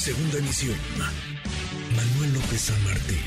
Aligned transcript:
Segunda 0.00 0.38
emisión. 0.38 0.78
Manuel 1.94 2.32
López 2.32 2.58
San 2.58 2.84
Martín, 2.84 3.18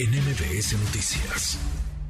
en 0.00 0.10
MBS 0.10 0.72
Noticias. 0.72 1.56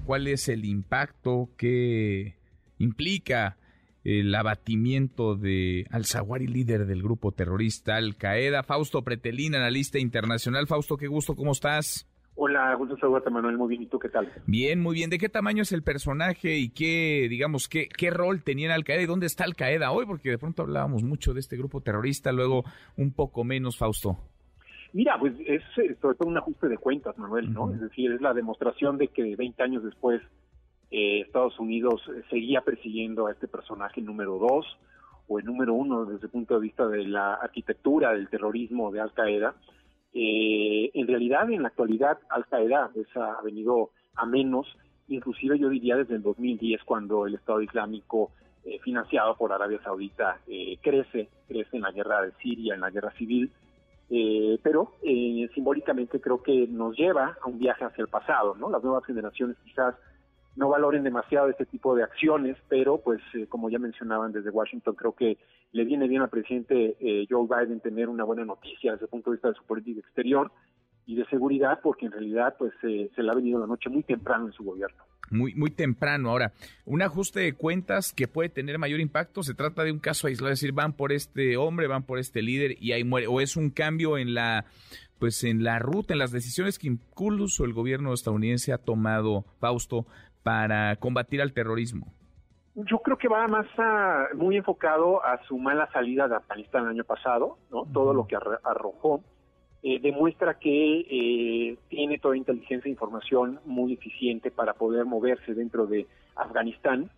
¿Cuál 0.06 0.26
es 0.28 0.48
el 0.48 0.64
impacto 0.64 1.50
que 1.58 2.38
implica 2.78 3.58
el 4.04 4.34
abatimiento 4.34 5.36
de 5.36 5.86
Al-Zawari, 5.90 6.46
líder 6.46 6.86
del 6.86 7.02
grupo 7.02 7.32
terrorista 7.32 7.96
Al 7.96 8.16
Qaeda? 8.16 8.62
Fausto 8.62 9.04
Pretelín, 9.04 9.54
analista 9.54 9.98
internacional. 9.98 10.66
Fausto, 10.66 10.96
qué 10.96 11.08
gusto, 11.08 11.36
¿cómo 11.36 11.52
estás? 11.52 12.06
Hola, 12.38 12.74
gusto 12.74 12.98
saludarte, 12.98 13.30
Manuel. 13.30 13.56
Muy 13.56 13.68
bien, 13.68 13.82
¿y 13.82 13.86
tú 13.86 13.98
qué 13.98 14.10
tal? 14.10 14.30
Bien, 14.46 14.78
muy 14.80 14.94
bien. 14.94 15.08
¿De 15.08 15.18
qué 15.18 15.30
tamaño 15.30 15.62
es 15.62 15.72
el 15.72 15.82
personaje 15.82 16.58
y 16.58 16.68
qué, 16.68 17.28
digamos, 17.30 17.66
qué, 17.66 17.88
qué 17.88 18.10
rol 18.10 18.42
tenía 18.42 18.66
en 18.66 18.72
Al 18.72 18.84
Qaeda 18.84 19.02
y 19.02 19.06
dónde 19.06 19.24
está 19.24 19.44
Al 19.44 19.56
Qaeda 19.56 19.90
hoy? 19.90 20.04
Porque 20.04 20.28
de 20.28 20.38
pronto 20.38 20.62
hablábamos 20.62 21.02
mucho 21.02 21.32
de 21.32 21.40
este 21.40 21.56
grupo 21.56 21.80
terrorista, 21.80 22.32
luego 22.32 22.64
un 22.98 23.14
poco 23.14 23.42
menos, 23.42 23.78
Fausto. 23.78 24.18
Mira, 24.92 25.18
pues 25.18 25.32
es 25.46 25.62
sobre 26.00 26.14
todo 26.14 26.28
un 26.28 26.36
ajuste 26.36 26.68
de 26.68 26.76
cuentas, 26.76 27.16
Manuel, 27.16 27.52
¿no? 27.52 27.72
Es 27.72 27.80
decir, 27.80 28.12
es 28.12 28.20
la 28.20 28.34
demostración 28.34 28.98
de 28.98 29.08
que 29.08 29.34
20 29.34 29.62
años 29.62 29.82
después 29.82 30.20
eh, 30.90 31.20
Estados 31.20 31.58
Unidos 31.58 32.02
seguía 32.28 32.60
persiguiendo 32.60 33.26
a 33.26 33.32
este 33.32 33.48
personaje 33.48 34.02
número 34.02 34.38
dos 34.38 34.66
o 35.26 35.38
el 35.38 35.46
número 35.46 35.72
uno 35.72 36.04
desde 36.04 36.26
el 36.26 36.30
punto 36.30 36.54
de 36.54 36.60
vista 36.60 36.86
de 36.86 37.04
la 37.06 37.34
arquitectura 37.34 38.12
del 38.12 38.28
terrorismo 38.28 38.92
de 38.92 39.00
Al 39.00 39.12
Qaeda 39.12 39.54
eh, 40.18 40.90
en 40.94 41.06
realidad, 41.06 41.50
en 41.50 41.60
la 41.60 41.68
actualidad, 41.68 42.18
Al 42.30 42.46
Qaeda 42.46 42.90
pues, 42.94 43.06
ha 43.16 43.42
venido 43.42 43.90
a 44.14 44.24
menos, 44.24 44.66
inclusive 45.08 45.58
yo 45.58 45.68
diría 45.68 45.94
desde 45.94 46.14
el 46.14 46.22
2010, 46.22 46.84
cuando 46.84 47.26
el 47.26 47.34
Estado 47.34 47.60
Islámico, 47.60 48.30
eh, 48.64 48.78
financiado 48.82 49.36
por 49.36 49.52
Arabia 49.52 49.78
Saudita, 49.84 50.40
eh, 50.46 50.78
crece, 50.80 51.28
crece 51.46 51.76
en 51.76 51.82
la 51.82 51.92
guerra 51.92 52.22
de 52.22 52.32
Siria, 52.40 52.74
en 52.74 52.80
la 52.80 52.88
guerra 52.88 53.12
civil, 53.18 53.52
eh, 54.08 54.58
pero 54.62 54.94
simbólicamente 55.54 56.18
creo 56.18 56.42
que 56.42 56.66
nos 56.66 56.96
lleva 56.96 57.36
a 57.42 57.46
un 57.46 57.58
viaje 57.58 57.84
hacia 57.84 58.00
el 58.00 58.08
pasado, 58.08 58.54
¿no? 58.54 58.70
Las 58.70 58.82
nuevas 58.82 59.04
generaciones 59.04 59.58
quizás 59.64 59.96
no 60.56 60.68
valoren 60.70 61.04
demasiado 61.04 61.48
este 61.48 61.66
tipo 61.66 61.94
de 61.94 62.02
acciones, 62.02 62.56
pero 62.68 62.98
pues 62.98 63.20
eh, 63.34 63.46
como 63.46 63.70
ya 63.70 63.78
mencionaban 63.78 64.32
desde 64.32 64.50
Washington, 64.50 64.94
creo 64.94 65.12
que 65.12 65.38
le 65.72 65.84
viene 65.84 66.08
bien 66.08 66.22
al 66.22 66.30
presidente 66.30 66.96
eh, 66.98 67.26
Joe 67.28 67.46
Biden 67.46 67.80
tener 67.80 68.08
una 68.08 68.24
buena 68.24 68.44
noticia 68.44 68.92
desde 68.92 69.04
el 69.04 69.10
punto 69.10 69.30
de 69.30 69.36
vista 69.36 69.48
de 69.48 69.54
su 69.54 69.64
política 69.64 70.00
exterior 70.00 70.50
y 71.04 71.14
de 71.14 71.26
seguridad, 71.26 71.78
porque 71.82 72.06
en 72.06 72.12
realidad 72.12 72.56
pues 72.58 72.72
se 72.80 73.22
le 73.22 73.30
ha 73.30 73.34
venido 73.34 73.60
la 73.60 73.66
noche 73.66 73.88
muy 73.88 74.02
temprano 74.02 74.46
en 74.46 74.52
su 74.52 74.64
gobierno. 74.64 75.04
Muy, 75.30 75.54
muy 75.54 75.70
temprano. 75.70 76.30
Ahora, 76.30 76.52
un 76.84 77.02
ajuste 77.02 77.40
de 77.40 77.52
cuentas 77.52 78.12
que 78.12 78.28
puede 78.28 78.48
tener 78.48 78.78
mayor 78.78 79.00
impacto, 79.00 79.42
se 79.42 79.54
trata 79.54 79.82
de 79.82 79.92
un 79.92 79.98
caso 79.98 80.26
aislado, 80.26 80.52
es 80.52 80.60
decir, 80.60 80.72
van 80.72 80.92
por 80.92 81.12
este 81.12 81.56
hombre, 81.56 81.88
van 81.88 82.04
por 82.04 82.18
este 82.18 82.42
líder 82.42 82.76
y 82.80 82.92
ahí 82.92 83.04
muere, 83.04 83.26
o 83.26 83.40
es 83.40 83.56
un 83.56 83.70
cambio 83.70 84.18
en 84.18 84.34
la 84.34 84.66
pues 85.18 85.44
en 85.44 85.64
la 85.64 85.78
ruta, 85.78 86.12
en 86.12 86.18
las 86.18 86.32
decisiones 86.32 86.78
que 86.78 86.88
incluso 86.88 87.64
el 87.64 87.72
gobierno 87.72 88.12
estadounidense 88.12 88.72
ha 88.72 88.78
tomado, 88.78 89.44
Fausto, 89.58 90.06
para 90.42 90.96
combatir 90.96 91.42
al 91.42 91.52
terrorismo? 91.52 92.06
Yo 92.74 92.98
creo 92.98 93.16
que 93.16 93.28
va 93.28 93.48
más 93.48 93.66
muy 94.34 94.56
enfocado 94.56 95.24
a 95.24 95.42
su 95.46 95.58
mala 95.58 95.90
salida 95.92 96.28
de 96.28 96.36
Afganistán 96.36 96.84
el 96.84 96.90
año 96.90 97.04
pasado, 97.04 97.58
¿no? 97.70 97.86
Todo 97.92 98.12
lo 98.12 98.26
que 98.26 98.36
arrojó 98.36 99.22
eh, 99.88 100.00
demuestra 100.00 100.58
que 100.58 101.06
eh, 101.08 101.78
tiene 101.88 102.18
toda 102.18 102.36
inteligencia 102.36 102.88
e 102.88 102.90
información 102.90 103.60
muy 103.64 103.92
eficiente 103.92 104.50
para 104.50 104.74
poder 104.74 105.04
moverse 105.04 105.54
dentro 105.54 105.86
de 105.86 106.08
Afganistán, 106.34 107.08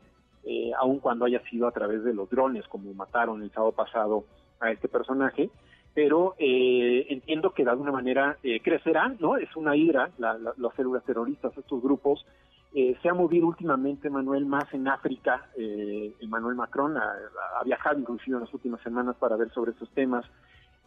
eh, 0.45 0.73
aun 0.79 0.99
cuando 0.99 1.25
haya 1.25 1.41
sido 1.49 1.67
a 1.67 1.73
través 1.73 2.05
de 2.05 2.13
los 2.13 2.29
drones, 2.29 2.69
como 2.69 2.93
mataron 2.93 3.43
el 3.43 3.51
sábado 3.53 3.73
pasado 3.73 4.25
a 4.61 4.71
este 4.71 4.87
personaje. 4.87 5.49
Pero 5.95 6.35
entiendo 6.39 7.51
que 7.51 7.65
de 7.65 7.71
alguna 7.71 7.91
manera 7.91 8.39
crecerá, 8.63 9.15
¿no? 9.19 9.37
Es 9.37 9.57
una 9.57 9.75
hidra, 9.75 10.11
las 10.19 10.75
células 10.77 11.05
terroristas, 11.05 11.57
estos 11.59 11.83
grupos, 11.83 12.25
eh, 12.75 12.97
se 13.03 13.09
ha 13.09 13.15
movido 13.15 13.47
últimamente, 13.47 14.11
Manuel, 14.11 14.45
más 14.47 14.73
en 14.75 14.89
África. 14.89 15.49
Eh, 15.57 16.13
Emmanuel 16.21 16.55
Macron 16.55 16.97
ha, 16.97 17.65
viajado 17.65 17.99
inclusive 17.99 18.37
en 18.37 18.45
las 18.45 18.55
últimas 18.55 18.81
semanas 18.83 19.17
para 19.17 19.37
ver 19.37 19.51
sobre 19.53 19.73
estos 19.73 19.91
temas, 19.91 20.25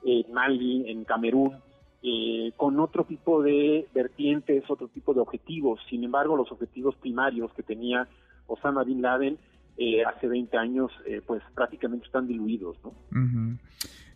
en 0.03 0.31
Mali, 0.31 0.89
en 0.89 1.03
Camerún, 1.03 1.57
eh, 2.03 2.53
con 2.55 2.79
otro 2.79 3.03
tipo 3.03 3.41
de 3.41 3.87
vertientes, 3.93 4.63
otro 4.69 4.87
tipo 4.87 5.13
de 5.13 5.21
objetivos. 5.21 5.79
Sin 5.89 6.03
embargo, 6.03 6.35
los 6.35 6.51
objetivos 6.51 6.95
primarios 6.95 7.51
que 7.53 7.63
tenía 7.63 8.07
Osama 8.47 8.83
Bin 8.83 9.01
Laden 9.01 9.37
eh, 9.77 10.03
hace 10.03 10.27
20 10.27 10.57
años, 10.57 10.91
pues 11.25 11.41
prácticamente 11.55 12.05
están 12.05 12.27
diluidos. 12.27 12.77
¿no? 12.83 12.93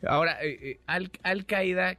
Ahora, 0.03 0.37
Al-Qaeda, 1.23 1.97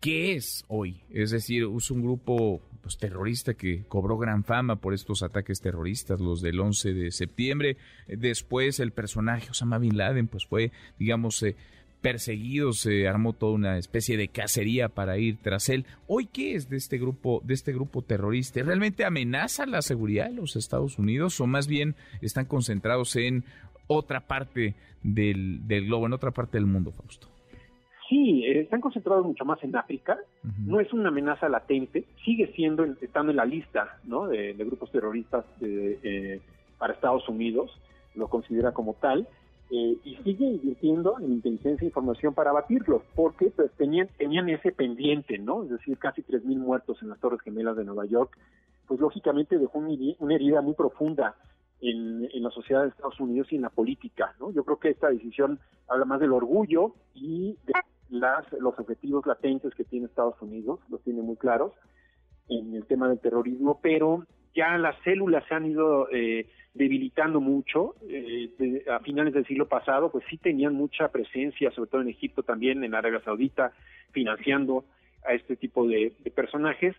¿qué 0.00 0.34
es 0.34 0.64
hoy? 0.68 1.00
Es 1.10 1.30
decir, 1.30 1.66
es 1.76 1.90
un 1.90 2.02
grupo 2.02 2.60
pues, 2.82 2.98
terrorista 2.98 3.54
que 3.54 3.84
cobró 3.88 4.18
gran 4.18 4.44
fama 4.44 4.76
por 4.76 4.94
estos 4.94 5.22
ataques 5.22 5.60
terroristas, 5.60 6.20
los 6.20 6.42
del 6.42 6.60
11 6.60 6.92
de 6.92 7.10
septiembre. 7.10 7.76
Después 8.06 8.80
el 8.80 8.92
personaje 8.92 9.50
Osama 9.50 9.78
Bin 9.78 9.96
Laden 9.96 10.26
pues 10.26 10.46
fue, 10.46 10.72
digamos, 10.98 11.42
eh, 11.42 11.56
perseguido, 12.02 12.72
se 12.72 13.08
armó 13.08 13.32
toda 13.32 13.52
una 13.52 13.78
especie 13.78 14.16
de 14.16 14.28
cacería 14.28 14.88
para 14.88 15.16
ir 15.16 15.38
tras 15.40 15.68
él. 15.68 15.86
Hoy 16.08 16.26
qué 16.26 16.56
es 16.56 16.68
de 16.68 16.76
este 16.76 16.98
grupo, 16.98 17.40
de 17.44 17.54
este 17.54 17.72
grupo 17.72 18.02
terrorista? 18.02 18.60
¿Realmente 18.62 19.04
amenaza 19.04 19.64
la 19.64 19.80
seguridad 19.80 20.26
de 20.26 20.34
los 20.34 20.56
Estados 20.56 20.98
Unidos 20.98 21.40
o 21.40 21.46
más 21.46 21.68
bien 21.68 21.94
están 22.20 22.44
concentrados 22.44 23.16
en 23.16 23.44
otra 23.92 24.20
parte 24.20 24.74
del, 25.02 25.66
del 25.66 25.86
globo, 25.86 26.06
en 26.06 26.12
otra 26.12 26.30
parte 26.30 26.58
del 26.58 26.66
mundo, 26.66 26.92
Fausto? 26.92 27.28
Sí, 28.08 28.44
eh, 28.44 28.60
están 28.60 28.80
concentrados 28.80 29.24
mucho 29.24 29.44
más 29.44 29.62
en 29.64 29.74
África. 29.74 30.18
No 30.66 30.80
es 30.80 30.92
una 30.92 31.08
amenaza 31.08 31.48
latente, 31.48 32.04
sigue 32.24 32.52
siendo 32.54 32.84
estando 33.00 33.30
en 33.30 33.36
la 33.36 33.44
lista 33.44 33.98
¿no? 34.04 34.26
de, 34.26 34.52
grupos 34.54 34.90
terroristas 34.90 35.44
eh, 35.62 36.40
para 36.78 36.92
Estados 36.92 37.28
Unidos, 37.28 37.70
lo 38.14 38.28
considera 38.28 38.72
como 38.72 38.94
tal, 38.94 39.26
eh, 39.70 39.96
y 40.04 40.16
sigue 40.16 40.44
invirtiendo 40.44 41.18
en 41.18 41.32
inteligencia 41.32 41.84
e 41.84 41.88
información 41.88 42.34
para 42.34 42.50
abatirlos, 42.50 43.00
porque 43.14 43.46
pues, 43.56 43.70
tenían, 43.78 44.08
tenían 44.18 44.50
ese 44.50 44.72
pendiente, 44.72 45.38
¿no? 45.38 45.62
Es 45.62 45.70
decir, 45.70 45.96
casi 45.96 46.22
3.000 46.22 46.58
muertos 46.58 47.00
en 47.00 47.08
las 47.08 47.18
Torres 47.18 47.40
Gemelas 47.40 47.78
de 47.78 47.84
Nueva 47.84 48.04
York, 48.04 48.36
pues 48.86 49.00
lógicamente 49.00 49.58
dejó 49.58 49.78
una 49.78 50.34
herida 50.34 50.60
muy 50.60 50.74
profunda 50.74 51.34
en, 51.82 52.42
la 52.42 52.50
sociedad 52.50 52.82
de 52.82 52.88
Estados 52.88 53.20
Unidos 53.20 53.48
y 53.50 53.56
en 53.56 53.62
la 53.62 53.70
política, 53.70 54.34
¿no? 54.40 54.50
Yo 54.52 54.64
creo 54.64 54.78
que 54.78 54.90
esta 54.90 55.10
decisión 55.10 55.58
habla 55.88 56.04
más 56.04 56.20
del 56.20 56.32
orgullo 56.32 56.94
y 57.14 57.56
de 57.66 57.72
las, 58.08 58.50
los 58.52 58.78
objetivos 58.78 59.26
latentes 59.26 59.74
que 59.74 59.84
tiene 59.84 60.06
Estados 60.06 60.40
Unidos, 60.40 60.80
los 60.88 61.02
tiene 61.02 61.22
muy 61.22 61.36
claros 61.36 61.72
en 62.48 62.74
el 62.74 62.86
tema 62.86 63.08
del 63.08 63.20
terrorismo, 63.20 63.80
pero 63.82 64.26
ya 64.54 64.78
las 64.78 64.96
células 65.02 65.44
se 65.48 65.54
han 65.54 65.66
ido 65.66 66.08
eh, 66.10 66.46
debilitando 66.74 67.40
mucho. 67.40 67.94
Eh, 68.08 68.84
a 68.90 69.00
finales 69.00 69.34
del 69.34 69.46
siglo 69.46 69.68
pasado, 69.68 70.10
pues 70.10 70.24
sí 70.28 70.36
tenían 70.36 70.74
mucha 70.74 71.08
presencia, 71.08 71.70
sobre 71.72 71.90
todo 71.90 72.00
en 72.02 72.08
Egipto 72.08 72.42
también, 72.42 72.84
en 72.84 72.94
Arabia 72.94 73.20
Saudita, 73.24 73.72
financiando 74.12 74.84
a 75.26 75.34
este 75.34 75.56
tipo 75.56 75.86
de, 75.86 76.12
personajes. 76.34 76.94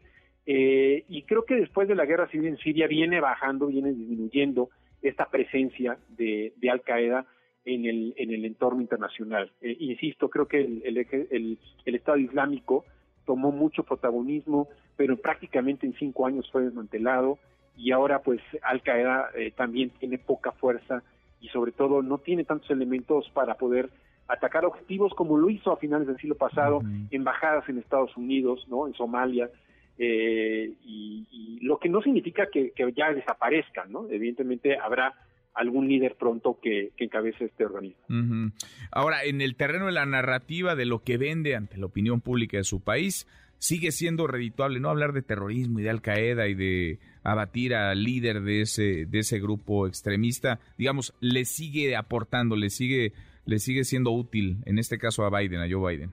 Eh, 0.45 1.05
y 1.07 1.23
creo 1.23 1.45
que 1.45 1.55
después 1.55 1.87
de 1.87 1.95
la 1.95 2.05
guerra 2.05 2.27
civil 2.29 2.47
en 2.47 2.57
Siria 2.57 2.87
viene 2.87 3.19
bajando, 3.19 3.67
viene 3.67 3.93
disminuyendo 3.93 4.69
esta 5.01 5.25
presencia 5.29 5.97
de, 6.09 6.53
de 6.57 6.69
Al 6.69 6.81
Qaeda 6.81 7.25
en 7.65 7.85
el, 7.85 8.13
en 8.17 8.31
el 8.31 8.45
entorno 8.45 8.81
internacional. 8.81 9.51
Eh, 9.61 9.75
insisto, 9.79 10.29
creo 10.29 10.47
que 10.47 10.61
el, 10.61 10.81
el, 10.85 11.57
el, 11.85 11.95
Estado 11.95 12.17
Islámico 12.17 12.85
tomó 13.25 13.51
mucho 13.51 13.83
protagonismo, 13.83 14.67
pero 14.97 15.17
prácticamente 15.17 15.85
en 15.85 15.93
cinco 15.93 16.25
años 16.25 16.49
fue 16.51 16.63
desmantelado 16.63 17.39
y 17.77 17.91
ahora 17.91 18.19
pues 18.21 18.41
Al 18.61 18.81
Qaeda 18.81 19.29
eh, 19.35 19.51
también 19.55 19.91
tiene 19.91 20.17
poca 20.17 20.51
fuerza 20.51 21.03
y 21.39 21.47
sobre 21.49 21.71
todo 21.71 22.01
no 22.01 22.17
tiene 22.17 22.43
tantos 22.43 22.69
elementos 22.69 23.29
para 23.33 23.55
poder 23.55 23.89
atacar 24.27 24.65
objetivos 24.65 25.13
como 25.13 25.37
lo 25.37 25.49
hizo 25.49 25.71
a 25.71 25.77
finales 25.77 26.07
del 26.07 26.17
siglo 26.17 26.35
pasado, 26.35 26.81
embajadas 27.11 27.67
en 27.67 27.77
Estados 27.77 28.15
Unidos, 28.15 28.65
no, 28.69 28.87
en 28.87 28.93
Somalia, 28.93 29.49
eh, 29.97 30.73
y, 30.83 31.59
lo 31.61 31.77
que 31.79 31.87
no 31.87 32.01
significa 32.01 32.47
que, 32.51 32.73
ya 32.95 33.13
desaparezcan, 33.13 33.91
¿no? 33.91 34.09
Evidentemente 34.09 34.77
habrá 34.77 35.13
algún 35.53 35.87
líder 35.87 36.15
pronto 36.15 36.59
que, 36.61 36.91
encabece 36.97 37.45
este 37.45 37.65
organismo. 37.65 38.51
Ahora, 38.91 39.23
en 39.23 39.41
el 39.41 39.55
terreno 39.55 39.85
de 39.85 39.93
la 39.93 40.05
narrativa 40.05 40.75
de 40.75 40.85
lo 40.85 41.03
que 41.03 41.17
vende 41.17 41.55
ante 41.55 41.77
la 41.77 41.85
opinión 41.85 42.19
pública 42.19 42.57
de 42.57 42.65
su 42.65 42.83
país, 42.83 43.27
sigue 43.59 43.91
siendo 43.91 44.27
redituable 44.27 44.81
no 44.81 44.89
hablar 44.89 45.13
de 45.13 45.21
terrorismo 45.21 45.79
y 45.79 45.83
de 45.83 45.89
Al 45.89 46.01
Qaeda 46.01 46.47
y 46.49 46.53
de 46.53 46.99
abatir 47.23 47.73
al 47.73 48.03
líder 48.03 48.41
de 48.41 48.61
ese 48.61 49.05
de 49.05 49.19
ese 49.19 49.39
grupo 49.39 49.87
extremista, 49.87 50.59
digamos, 50.77 51.13
le 51.21 51.45
sigue 51.45 51.95
aportando, 51.95 52.57
le 52.57 52.69
sigue 52.69 53.13
le 53.45 53.59
sigue 53.59 53.85
siendo 53.85 54.11
útil 54.11 54.57
en 54.65 54.79
este 54.79 54.97
caso 54.97 55.23
a 55.23 55.39
Biden, 55.39 55.61
a 55.61 55.67
Joe 55.69 55.95
Biden 55.95 56.11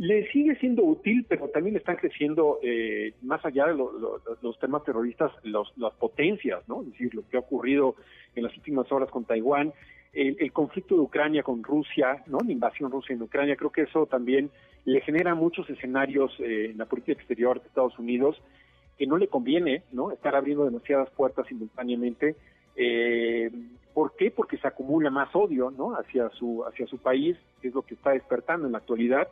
le 0.00 0.26
sigue 0.30 0.56
siendo 0.56 0.82
útil, 0.82 1.26
pero 1.28 1.48
también 1.48 1.76
están 1.76 1.96
creciendo 1.96 2.58
eh, 2.62 3.12
más 3.20 3.44
allá 3.44 3.66
de 3.66 3.74
los 3.74 4.58
temas 4.58 4.82
terroristas, 4.82 5.30
las 5.44 5.92
potencias, 5.98 6.66
¿no? 6.66 6.80
Es 6.80 6.92
decir, 6.92 7.14
lo 7.14 7.28
que 7.28 7.36
ha 7.36 7.40
ocurrido 7.40 7.96
en 8.34 8.44
las 8.44 8.56
últimas 8.56 8.90
horas 8.90 9.10
con 9.10 9.26
Taiwán, 9.26 9.74
el, 10.14 10.52
conflicto 10.52 10.94
de 10.94 11.02
Ucrania 11.02 11.42
con 11.42 11.62
Rusia, 11.62 12.24
¿no? 12.28 12.38
La 12.42 12.50
invasión 12.50 12.90
rusa 12.90 13.12
en 13.12 13.20
Ucrania, 13.20 13.56
creo 13.56 13.70
que 13.72 13.82
eso 13.82 14.06
también 14.06 14.50
le 14.86 15.02
genera 15.02 15.34
muchos 15.34 15.68
escenarios 15.68 16.32
eh, 16.40 16.70
en 16.70 16.78
la 16.78 16.86
política 16.86 17.12
exterior 17.12 17.60
de 17.60 17.68
Estados 17.68 17.98
Unidos 17.98 18.40
que 18.96 19.06
no 19.06 19.18
le 19.18 19.28
conviene, 19.28 19.82
¿no? 19.92 20.12
Estar 20.12 20.34
abriendo 20.34 20.64
demasiadas 20.64 21.10
puertas 21.10 21.46
simultáneamente. 21.46 22.36
Eh, 22.74 23.50
¿Por 23.92 24.16
qué? 24.16 24.30
Porque 24.30 24.56
se 24.56 24.66
acumula 24.66 25.10
más 25.10 25.28
odio, 25.34 25.70
¿no? 25.70 25.94
Hacia 25.94 26.30
su 26.30 26.64
hacia 26.64 26.86
su 26.86 26.96
país, 26.96 27.36
que 27.60 27.68
es 27.68 27.74
lo 27.74 27.82
que 27.82 27.92
está 27.92 28.12
despertando 28.12 28.64
en 28.64 28.72
la 28.72 28.78
actualidad. 28.78 29.28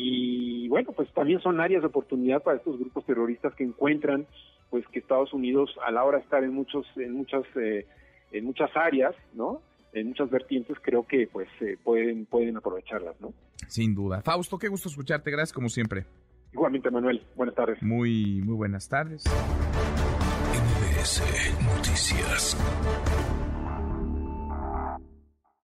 Y 0.00 0.68
bueno, 0.68 0.92
pues 0.92 1.12
también 1.12 1.40
son 1.40 1.60
áreas 1.60 1.82
de 1.82 1.88
oportunidad 1.88 2.40
para 2.40 2.58
estos 2.58 2.78
grupos 2.78 3.04
terroristas 3.04 3.52
que 3.56 3.64
encuentran, 3.64 4.26
pues 4.70 4.86
que 4.92 5.00
Estados 5.00 5.32
Unidos 5.32 5.74
a 5.84 5.90
la 5.90 6.04
hora 6.04 6.18
de 6.18 6.24
estar 6.24 6.44
en 6.44 6.54
muchos 6.54 6.86
en 6.94 7.14
muchas 7.14 7.42
eh, 7.56 7.84
en 8.30 8.44
muchas 8.44 8.70
áreas, 8.76 9.16
¿no? 9.34 9.60
en 9.92 10.08
muchas 10.08 10.30
vertientes 10.30 10.76
creo 10.82 11.04
que 11.06 11.26
pues 11.26 11.48
eh, 11.60 11.76
pueden 11.82 12.26
pueden 12.26 12.56
aprovecharlas, 12.56 13.20
¿no? 13.20 13.32
Sin 13.66 13.92
duda. 13.94 14.22
Fausto, 14.22 14.56
qué 14.56 14.68
gusto 14.68 14.88
escucharte, 14.88 15.32
gracias 15.32 15.52
como 15.52 15.68
siempre. 15.68 16.04
Igualmente, 16.52 16.90
Manuel. 16.90 17.26
Buenas 17.34 17.56
tardes. 17.56 17.82
Muy 17.82 18.40
muy 18.42 18.54
buenas 18.54 18.88
tardes. 18.88 19.24
MBS 20.54 21.22
Noticias. 21.76 22.56